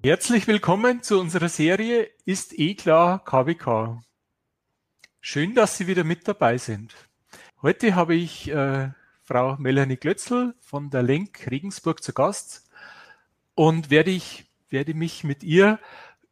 [0.00, 4.00] Herzlich willkommen zu unserer Serie Ist eh klar KWK.
[5.20, 6.94] Schön, dass Sie wieder mit dabei sind.
[7.62, 8.90] Heute habe ich äh,
[9.24, 12.70] Frau Melanie Glötzl von der Lenk Regensburg zu Gast
[13.56, 15.80] und werde, ich, werde mich mit ihr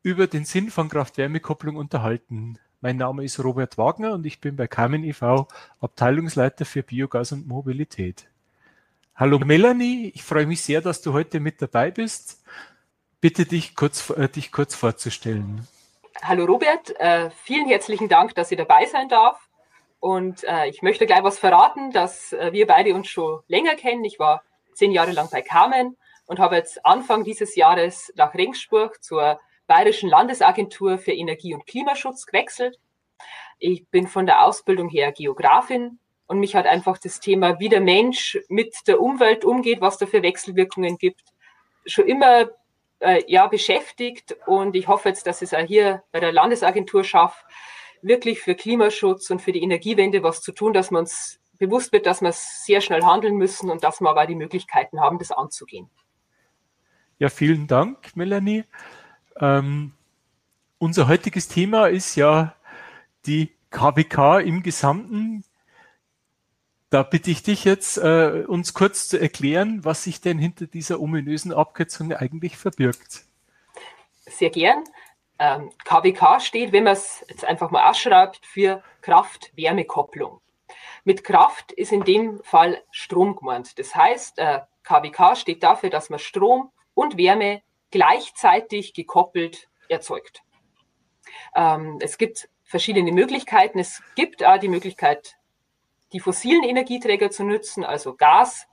[0.01, 2.61] über den Sinn von Kraft-Wärme-Kopplung unterhalten.
[2.81, 5.49] Mein Name ist Robert Wagner und ich bin bei Carmen e.V.
[5.81, 8.29] Abteilungsleiter für Biogas und Mobilität.
[9.17, 12.45] Hallo Melanie, ich freue mich sehr, dass du heute mit dabei bist
[13.21, 15.67] bitte dich kurz, äh, dich kurz vorzustellen.
[16.23, 19.49] Hallo Robert, äh, vielen herzlichen Dank, dass ich dabei sein darf.
[20.01, 24.05] Und äh, ich möchte gleich was verraten, dass äh, wir beide uns schon länger kennen.
[24.05, 24.43] Ich war
[24.75, 30.09] zehn Jahre lang bei Carmen und habe jetzt Anfang dieses Jahres nach Regensburg zur Bayerischen
[30.09, 32.79] Landesagentur für Energie und Klimaschutz gewechselt.
[33.59, 37.81] Ich bin von der Ausbildung her Geografin und mich hat einfach das Thema, wie der
[37.81, 41.23] Mensch mit der Umwelt umgeht, was da für Wechselwirkungen gibt,
[41.87, 42.51] schon immer
[43.01, 44.37] äh, ja, beschäftigt.
[44.47, 47.45] Und ich hoffe jetzt, dass es auch hier bei der Landesagentur schafft,
[48.03, 52.07] wirklich für Klimaschutz und für die Energiewende was zu tun, dass wir uns bewusst wird,
[52.07, 55.91] dass wir sehr schnell handeln müssen und dass wir aber die Möglichkeiten haben, das anzugehen.
[57.19, 58.65] Ja, vielen Dank, Melanie.
[59.41, 59.93] Ähm,
[60.79, 62.55] unser heutiges Thema ist ja
[63.25, 65.45] die KWK im Gesamten.
[66.91, 71.01] Da bitte ich dich jetzt, äh, uns kurz zu erklären, was sich denn hinter dieser
[71.01, 73.25] ominösen Abkürzung eigentlich verbirgt.
[74.25, 74.85] Sehr gern.
[75.39, 80.41] Ähm, KWK steht, wenn man es jetzt einfach mal ausschreibt, für Kraft-Wärme-Kopplung.
[81.05, 83.79] Mit Kraft ist in dem Fall Strom gemeint.
[83.79, 90.43] Das heißt, äh, KWK steht dafür, dass man Strom und Wärme gleichzeitig gekoppelt erzeugt.
[91.55, 93.79] Ähm, es gibt verschiedene Möglichkeiten.
[93.79, 95.37] Es gibt auch die Möglichkeit,
[96.17, 98.67] die fossilen Energieträger zu nutzen, also Gas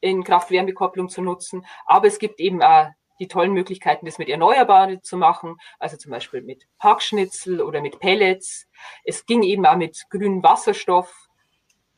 [0.00, 1.64] in Kraft-Wärme-Kopplung zu nutzen.
[1.86, 6.10] Aber es gibt eben auch die tollen Möglichkeiten, das mit Erneuerbaren zu machen, also zum
[6.10, 8.68] Beispiel mit Hackschnitzel oder mit Pellets.
[9.02, 11.30] Es ging eben auch mit grünem Wasserstoff.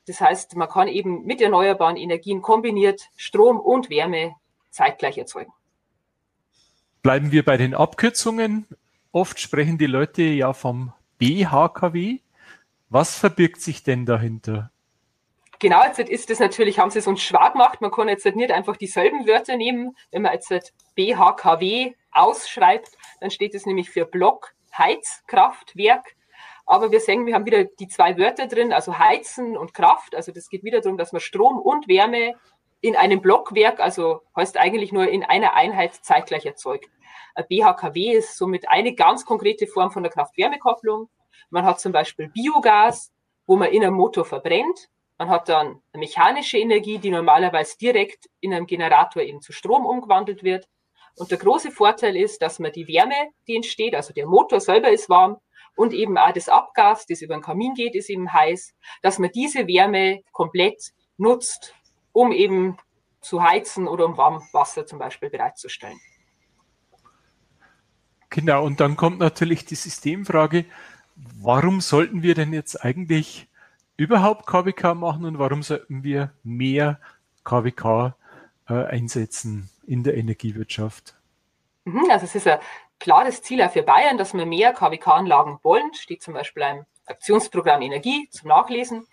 [0.06, 4.36] Das heißt, man kann eben mit erneuerbaren Energien kombiniert Strom und Wärme
[4.70, 5.53] zeitgleich erzeugen.
[7.03, 8.68] Bleiben wir bei den Abkürzungen.
[9.10, 12.20] Oft sprechen die Leute ja vom BHKW.
[12.88, 14.70] Was verbirgt sich denn dahinter?
[15.58, 17.80] Genau, jetzt ist es natürlich, haben sie es uns schwer gemacht.
[17.80, 19.96] Man kann jetzt nicht einfach dieselben Wörter nehmen.
[20.10, 22.90] Wenn man jetzt BHKW ausschreibt,
[23.20, 26.14] dann steht es nämlich für Block Heizkraftwerk.
[26.66, 30.14] Aber wir sehen, wir haben wieder die zwei Wörter drin, also Heizen und Kraft.
[30.14, 32.34] Also das geht wieder darum, dass man Strom und Wärme
[32.80, 36.90] in einem Blockwerk, also heißt eigentlich nur in einer Einheit zeitgleich erzeugt.
[37.48, 41.08] BHKW ist somit eine ganz konkrete Form von der Kraft-Wärme-Kopplung.
[41.50, 43.12] Man hat zum Beispiel Biogas,
[43.46, 44.88] wo man in einem Motor verbrennt.
[45.19, 50.43] Man hat dann mechanische Energie, die normalerweise direkt in einem Generator eben zu Strom umgewandelt
[50.43, 50.69] wird.
[51.16, 54.91] Und der große Vorteil ist, dass man die Wärme, die entsteht, also der Motor selber
[54.91, 55.38] ist warm
[55.75, 59.31] und eben auch das Abgas, das über den Kamin geht, ist eben heiß, dass man
[59.31, 61.75] diese Wärme komplett nutzt,
[62.12, 62.77] um eben
[63.21, 65.98] zu heizen oder um Warmwasser zum Beispiel bereitzustellen.
[68.28, 70.66] Genau, und dann kommt natürlich die Systemfrage,
[71.15, 73.48] warum sollten wir denn jetzt eigentlich
[73.96, 77.00] überhaupt KWK machen und warum sollten wir mehr
[77.44, 78.14] KWK
[78.68, 81.14] äh, einsetzen in der Energiewirtschaft?
[81.84, 82.58] Mhm, also es ist ein
[82.98, 85.94] klares Ziel auch für Bayern, dass wir mehr KWK-Anlagen wollen.
[85.94, 89.06] Steht zum Beispiel im Aktionsprogramm Energie zum Nachlesen.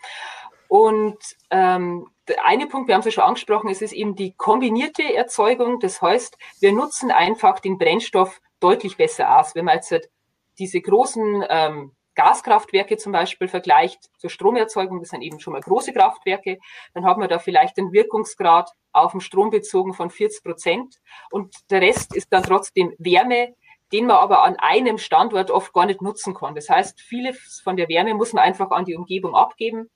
[0.67, 1.19] Und
[1.51, 5.03] ähm, der eine Punkt, wir haben es ja schon angesprochen, es ist eben die kombinierte
[5.13, 5.79] Erzeugung.
[5.79, 9.55] Das heißt, wir nutzen einfach den Brennstoff deutlich besser aus.
[9.55, 10.09] Wenn man jetzt
[10.57, 15.93] diese großen ähm, Gaskraftwerke zum Beispiel vergleicht zur Stromerzeugung, das sind eben schon mal große
[15.93, 16.59] Kraftwerke,
[16.93, 20.95] dann hat man da vielleicht einen Wirkungsgrad auf den Strom bezogen von 40 Prozent
[21.31, 23.55] und der Rest ist dann trotzdem Wärme,
[23.91, 26.55] den man aber an einem Standort oft gar nicht nutzen kann.
[26.55, 29.89] Das heißt, vieles von der Wärme muss man einfach an die Umgebung abgeben.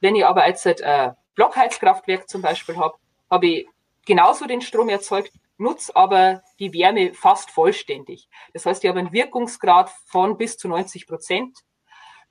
[0.00, 2.96] Wenn ich aber jetzt ein äh, Blockheizkraftwerk zum Beispiel habe,
[3.30, 3.68] habe ich
[4.06, 8.28] genauso den Strom erzeugt, nutze aber die Wärme fast vollständig.
[8.52, 11.58] Das heißt, ich habe einen Wirkungsgrad von bis zu 90 Prozent.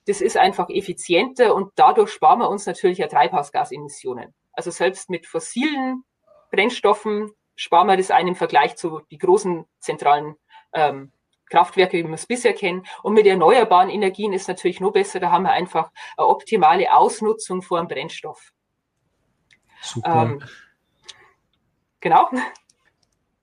[0.06, 4.34] Das ist einfach effizienter und dadurch sparen wir uns natürlich ja Treibhausgasemissionen.
[4.52, 6.04] Also selbst mit fossilen
[6.52, 10.36] Brennstoffen sparen wir das einen im Vergleich zu die großen zentralen
[10.74, 11.12] ähm,
[11.50, 12.86] Kraftwerke, wie wir es bisher kennen.
[13.04, 15.20] Und mit erneuerbaren Energien ist natürlich noch besser.
[15.20, 18.52] Da haben wir einfach eine optimale Ausnutzung vor dem Brennstoff.
[19.82, 20.24] Super.
[20.24, 20.44] Ähm,
[22.00, 22.30] genau.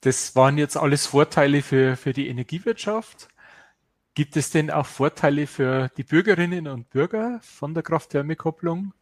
[0.00, 3.28] Das waren jetzt alles Vorteile für, für die Energiewirtschaft.
[4.14, 8.92] Gibt es denn auch Vorteile für die Bürgerinnen und Bürger von der Kraft-Wärme-Kopplung?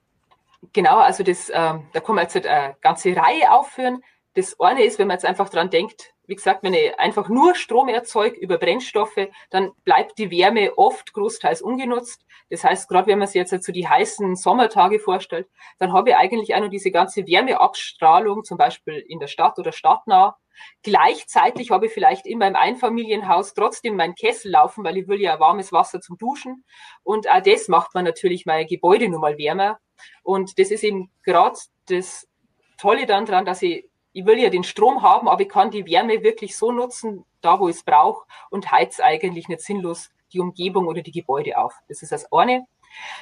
[0.73, 4.03] Genau, also das, ähm, da kann man jetzt eine ganze Reihe aufführen.
[4.35, 7.55] Das eine ist, wenn man jetzt einfach dran denkt, wie gesagt, wenn ich einfach nur
[7.55, 12.25] Strom erzeuge über Brennstoffe, dann bleibt die Wärme oft großteils ungenutzt.
[12.51, 15.49] Das heißt, gerade wenn man sich jetzt so also die heißen Sommertage vorstellt,
[15.79, 19.73] dann habe ich eigentlich auch noch diese ganze Wärmeabstrahlung, zum Beispiel in der Stadt oder
[19.73, 20.37] stadtnah.
[20.83, 25.41] Gleichzeitig habe ich vielleicht in meinem Einfamilienhaus trotzdem meinen Kessel laufen, weil ich will ja
[25.41, 26.65] warmes Wasser zum Duschen.
[27.03, 29.79] Und auch das macht man natürlich mein Gebäude nun mal wärmer.
[30.23, 32.29] Und das ist eben gerade das
[32.77, 33.88] Tolle dann dran, dass ich
[34.19, 37.61] ich will ja den Strom haben, aber ich kann die Wärme wirklich so nutzen, da
[37.61, 41.73] wo ich es brauche und heiz eigentlich nicht sinnlos die Umgebung oder die Gebäude auf.
[41.87, 42.67] Das ist das eine.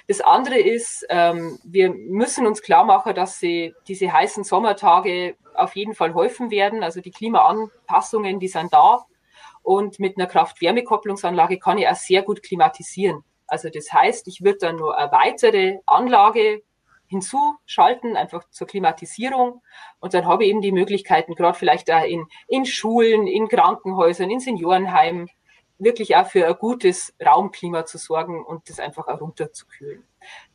[0.08, 5.76] Das andere ist, ähm, wir müssen uns klar machen, dass sie diese heißen Sommertage auf
[5.76, 6.82] jeden Fall häufen werden.
[6.82, 9.04] Also die Klimaanpassungen, die sind da.
[9.62, 13.22] Und mit einer Kraft-Wärme-Kopplungsanlage kann ich auch sehr gut klimatisieren.
[13.46, 16.62] Also das heißt, ich würde dann nur eine weitere Anlage
[17.08, 19.62] hinzuschalten, einfach zur Klimatisierung.
[20.00, 24.31] Und dann habe ich eben die Möglichkeiten, gerade vielleicht auch in, in Schulen, in Krankenhäusern,
[24.31, 25.29] in Seniorenheimen,
[25.79, 30.05] wirklich auch für ein gutes Raumklima zu sorgen und das einfach auch runterzukühlen.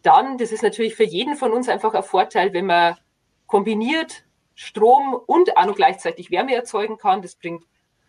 [0.01, 2.97] Dann, das ist natürlich für jeden von uns einfach ein Vorteil, wenn man
[3.45, 4.25] kombiniert
[4.56, 7.21] Strom und auch noch gleichzeitig Wärme erzeugen kann.
[7.21, 7.65] Das bringt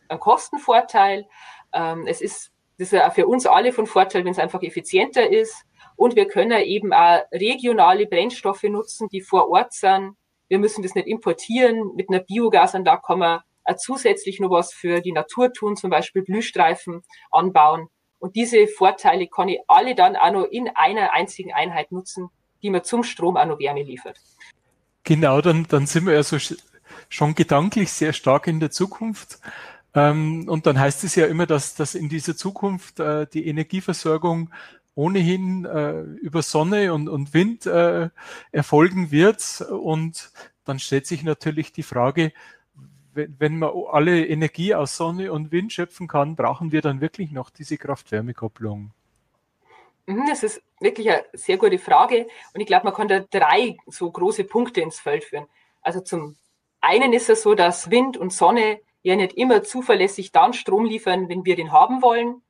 [0.08, 1.26] einen Kostenvorteil.
[1.72, 5.28] Ähm, es ist, das ist auch für uns alle von Vorteil, wenn es einfach effizienter
[5.28, 5.64] ist.
[6.02, 10.16] Und wir können eben auch regionale Brennstoffe nutzen, die vor Ort sind.
[10.48, 11.94] Wir müssen das nicht importieren.
[11.94, 16.22] Mit einer Biogasanlage kann man auch zusätzlich noch was für die Natur tun, zum Beispiel
[16.22, 17.86] Blühstreifen anbauen.
[18.18, 22.30] Und diese Vorteile kann ich alle dann auch noch in einer einzigen Einheit nutzen,
[22.62, 24.18] die mir zum Strom auch noch Wärme liefert.
[25.04, 26.36] Genau, dann, dann sind wir ja so
[27.10, 29.38] schon gedanklich sehr stark in der Zukunft.
[29.94, 34.50] Ähm, und dann heißt es ja immer, dass, dass in dieser Zukunft äh, die Energieversorgung
[34.94, 38.10] ohnehin äh, über Sonne und, und Wind äh,
[38.50, 39.60] erfolgen wird.
[39.62, 40.32] Und
[40.64, 42.32] dann stellt sich natürlich die Frage,
[43.14, 47.30] wenn, wenn man alle Energie aus Sonne und Wind schöpfen kann, brauchen wir dann wirklich
[47.30, 48.92] noch diese Kraft-Wärme-Kopplung?
[50.06, 52.26] Mhm, das ist wirklich eine sehr gute Frage.
[52.54, 55.46] Und ich glaube, man kann da drei so große Punkte ins Feld führen.
[55.80, 56.36] Also zum
[56.80, 61.28] einen ist es so, dass Wind und Sonne ja nicht immer zuverlässig dann Strom liefern,
[61.28, 62.42] wenn wir den haben wollen.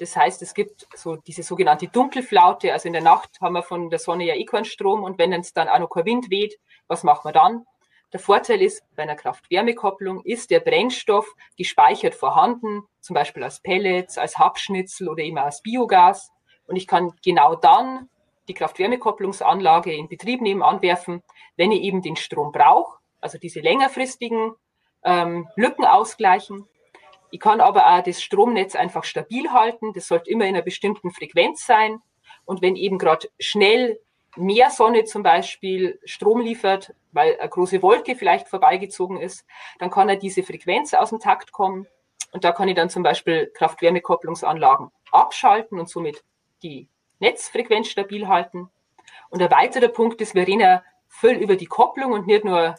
[0.00, 2.72] Das heißt, es gibt so diese sogenannte Dunkelflaute.
[2.72, 5.32] Also in der Nacht haben wir von der Sonne ja eh keinen Strom und wenn
[5.34, 6.58] es dann auch noch kein Wind weht,
[6.88, 7.66] was machen wir dann?
[8.12, 11.26] Der Vorteil ist, bei einer Kraft-Wärme-Kopplung ist der Brennstoff
[11.56, 16.32] gespeichert vorhanden, zum Beispiel als Pellets, als Habschnitzel oder eben als Biogas.
[16.66, 18.08] Und ich kann genau dann
[18.48, 21.22] die Kraft-Wärme-Kopplungsanlage in Betrieb nehmen, anwerfen,
[21.56, 24.54] wenn ich eben den Strom brauche, also diese längerfristigen
[25.04, 26.66] ähm, Lücken ausgleichen.
[27.30, 29.92] Ich kann aber auch das Stromnetz einfach stabil halten.
[29.92, 32.00] Das sollte immer in einer bestimmten Frequenz sein.
[32.44, 34.00] Und wenn eben gerade schnell
[34.36, 39.44] mehr Sonne zum Beispiel Strom liefert, weil eine große Wolke vielleicht vorbeigezogen ist,
[39.78, 41.86] dann kann er diese Frequenz aus dem Takt kommen.
[42.32, 46.22] Und da kann ich dann zum Beispiel Kraft-Wärme-Kopplungsanlagen abschalten und somit
[46.62, 46.88] die
[47.18, 48.70] Netzfrequenz stabil halten.
[49.30, 52.76] Und ein weiterer Punkt ist, wir reden ja voll über die Kopplung und nicht nur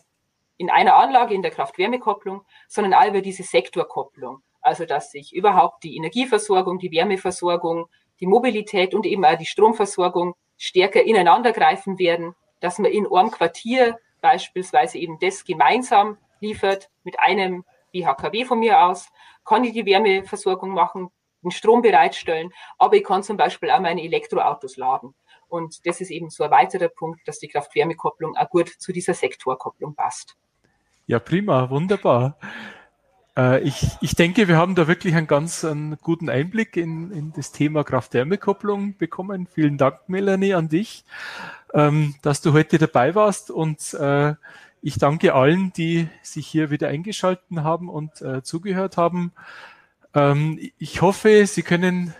[0.61, 4.43] in einer Anlage in der Kraft-Wärme-Kopplung, sondern auch über diese Sektorkopplung.
[4.61, 7.87] Also, dass sich überhaupt die Energieversorgung, die Wärmeversorgung,
[8.19, 13.97] die Mobilität und eben auch die Stromversorgung stärker ineinandergreifen werden, dass man in einem Quartier
[14.21, 19.09] beispielsweise eben das gemeinsam liefert mit einem BHKW von mir aus,
[19.43, 21.09] kann ich die Wärmeversorgung machen,
[21.43, 25.15] den Strom bereitstellen, aber ich kann zum Beispiel auch meine Elektroautos laden.
[25.47, 29.15] Und das ist eben so ein weiterer Punkt, dass die Kraft-Wärme-Kopplung auch gut zu dieser
[29.15, 30.37] Sektorkopplung passt.
[31.07, 32.37] Ja, prima, wunderbar.
[33.35, 37.33] Äh, ich, ich denke, wir haben da wirklich einen ganz einen guten Einblick in, in
[37.33, 39.47] das Thema Kraft-Wärme-Kopplung bekommen.
[39.47, 41.05] Vielen Dank, Melanie, an dich,
[41.73, 44.35] ähm, dass du heute dabei warst und äh,
[44.81, 49.31] ich danke allen, die sich hier wieder eingeschalten haben und äh, zugehört haben.
[50.13, 52.13] Ähm, ich hoffe, Sie können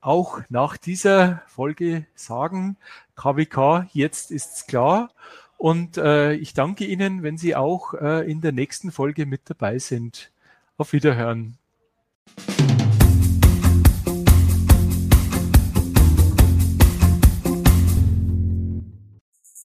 [0.00, 2.76] auch nach dieser Folge sagen,
[3.16, 5.10] KWK, jetzt ist's klar.
[5.56, 9.78] Und äh, ich danke Ihnen, wenn Sie auch äh, in der nächsten Folge mit dabei
[9.78, 10.30] sind.
[10.76, 11.56] Auf Wiederhören.